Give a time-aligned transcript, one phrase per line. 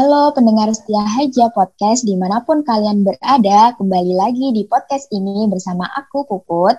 [0.00, 5.44] Halo pendengar setia Haja Podcast di mana pun kalian berada, kembali lagi di podcast ini
[5.44, 6.72] bersama aku Puput.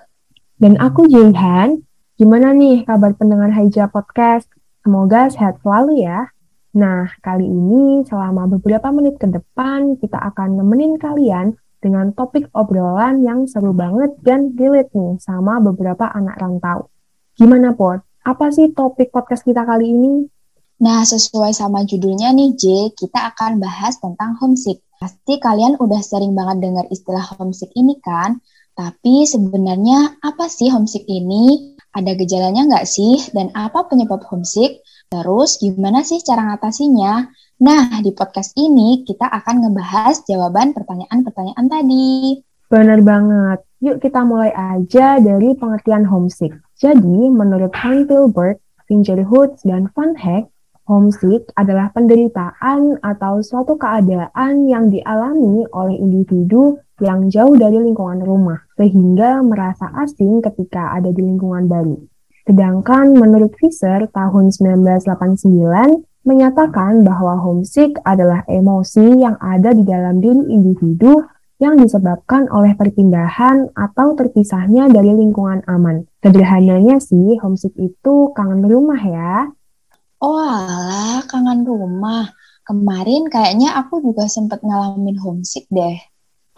[0.58, 1.86] Dan aku Jilhan.
[2.18, 4.50] Gimana nih kabar pendengar Haja Podcast?
[4.82, 6.34] Semoga sehat selalu ya.
[6.74, 13.22] Nah, kali ini selama beberapa menit ke depan kita akan nemenin kalian dengan topik obrolan
[13.22, 16.90] yang seru banget dan relate nih sama beberapa anak rantau.
[17.38, 18.02] Gimana, Pot?
[18.26, 20.26] Apa sih topik podcast kita kali ini?
[20.82, 24.82] Nah, sesuai sama judulnya nih, J, kita akan bahas tentang homesick.
[24.98, 28.42] Pasti kalian udah sering banget dengar istilah homesick ini kan?
[28.74, 31.78] Tapi sebenarnya apa sih homesick ini?
[31.94, 33.14] Ada gejalanya nggak sih?
[33.30, 34.82] Dan apa penyebab homesick?
[35.06, 37.30] Terus gimana sih cara ngatasinya?
[37.62, 42.42] Nah, di podcast ini kita akan ngebahas jawaban pertanyaan-pertanyaan tadi.
[42.66, 43.58] Benar banget.
[43.86, 46.50] Yuk kita mulai aja dari pengertian homesick.
[46.74, 48.58] Jadi, menurut Han Filbert,
[48.90, 50.51] Fincher Hoods, dan Van Heck,
[50.92, 58.60] Homesick adalah penderitaan atau suatu keadaan yang dialami oleh individu yang jauh dari lingkungan rumah,
[58.76, 61.96] sehingga merasa asing ketika ada di lingkungan baru.
[62.44, 70.44] Sedangkan menurut Fisher tahun 1989 menyatakan bahwa homesick adalah emosi yang ada di dalam diri
[70.52, 71.24] individu
[71.56, 76.04] yang disebabkan oleh perpindahan atau terpisahnya dari lingkungan aman.
[76.20, 79.48] Sederhananya sih, homesick itu kangen rumah ya.
[80.22, 80.38] Oh
[81.62, 82.34] kangen rumah.
[82.62, 85.98] Kemarin kayaknya aku juga sempat ngalamin homesick deh.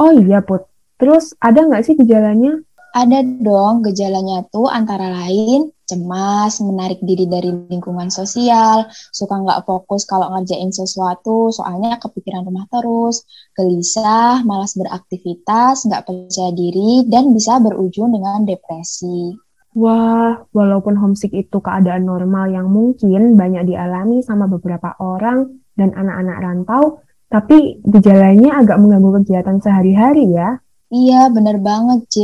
[0.00, 0.69] Oh iya, Put.
[1.00, 2.60] Terus ada nggak sih gejalanya?
[2.94, 10.06] Ada dong, gejalanya tuh antara lain cemas, menarik diri dari lingkungan sosial, suka nggak fokus
[10.06, 13.26] kalau ngerjain sesuatu, soalnya kepikiran rumah terus,
[13.59, 19.34] gelisah, malas beraktivitas, nggak percaya diri, dan bisa berujung dengan depresi.
[19.75, 26.39] Wah, walaupun homesick itu keadaan normal yang mungkin banyak dialami sama beberapa orang dan anak-anak
[26.39, 30.62] rantau, tapi gejalanya agak mengganggu kegiatan sehari-hari ya.
[30.95, 32.19] Iya, bener banget, J.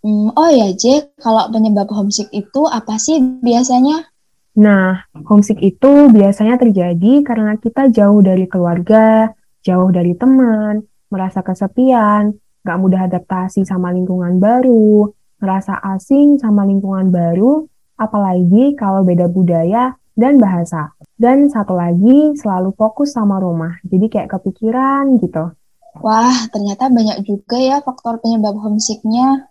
[0.00, 4.08] Hmm, oh ya, J, kalau penyebab homesick itu apa sih biasanya?
[4.56, 9.28] Nah, homesick itu biasanya terjadi karena kita jauh dari keluarga,
[9.60, 10.80] jauh dari teman,
[11.12, 12.32] merasa kesepian,
[12.64, 17.66] gak mudah adaptasi sama lingkungan baru, ngerasa asing sama lingkungan baru,
[17.98, 20.94] apalagi kalau beda budaya dan bahasa.
[21.14, 25.54] Dan satu lagi, selalu fokus sama rumah, jadi kayak kepikiran gitu.
[26.02, 29.46] Wah, ternyata banyak juga ya faktor penyebab homesicknya.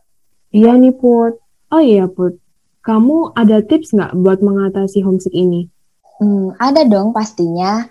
[0.51, 1.39] Iya nih, Put.
[1.71, 2.35] Oh iya, Put.
[2.83, 5.71] Kamu ada tips nggak buat mengatasi homesick ini?
[6.19, 7.87] Hmm, ada dong pastinya.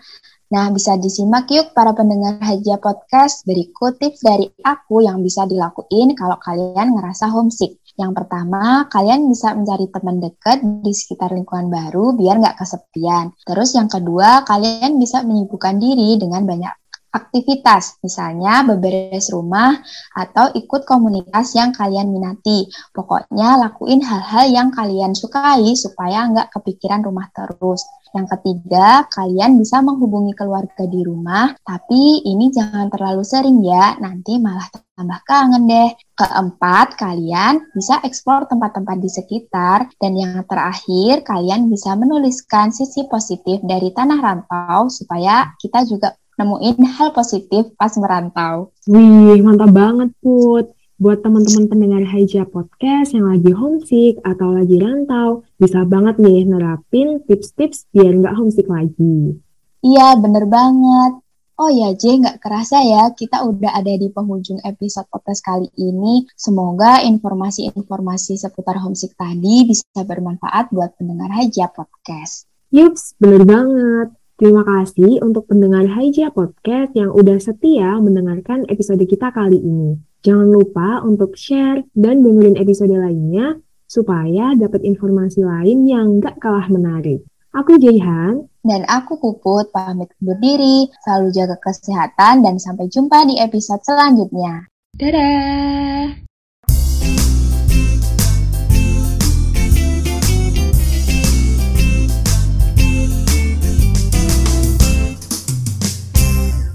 [0.52, 6.12] Nah, bisa disimak yuk para pendengar Hajia Podcast berikut tips dari aku yang bisa dilakuin
[6.12, 7.80] kalau kalian ngerasa homesick.
[7.96, 13.32] Yang pertama, kalian bisa mencari teman dekat di sekitar lingkungan baru biar nggak kesepian.
[13.48, 16.81] Terus yang kedua, kalian bisa menyibukkan diri dengan banyak
[17.12, 19.78] aktivitas, misalnya beberes rumah
[20.16, 22.66] atau ikut komunitas yang kalian minati.
[22.90, 27.84] Pokoknya lakuin hal-hal yang kalian sukai supaya nggak kepikiran rumah terus.
[28.12, 34.36] Yang ketiga, kalian bisa menghubungi keluarga di rumah, tapi ini jangan terlalu sering ya, nanti
[34.36, 35.90] malah tambah kangen deh.
[36.12, 39.88] Keempat, kalian bisa eksplor tempat-tempat di sekitar.
[39.96, 46.78] Dan yang terakhir, kalian bisa menuliskan sisi positif dari tanah rantau supaya kita juga nemuin
[46.87, 48.72] hal positif pas merantau.
[48.88, 50.72] Wih, mantap banget, Put.
[51.03, 57.19] Buat teman-teman pendengar Haja Podcast yang lagi homesick atau lagi rantau, bisa banget nih nerapin
[57.26, 59.34] tips-tips biar nggak homesick lagi.
[59.82, 61.19] Iya, bener banget.
[61.59, 66.22] Oh ya, J, nggak kerasa ya, kita udah ada di penghujung episode podcast kali ini.
[66.38, 72.47] Semoga informasi-informasi seputar homesick tadi bisa bermanfaat buat pendengar Haja Podcast.
[72.71, 74.22] Yups, bener banget.
[74.42, 79.94] Terima kasih untuk pendengar Haja Podcast yang udah setia mendengarkan episode kita kali ini.
[80.27, 86.66] Jangan lupa untuk share dan dengerin episode lainnya supaya dapat informasi lain yang gak kalah
[86.66, 87.22] menarik.
[87.54, 88.50] Aku Jaihan.
[88.66, 94.66] Dan aku Puput, pamit undur diri, selalu jaga kesehatan, dan sampai jumpa di episode selanjutnya.
[94.98, 96.31] Dadah!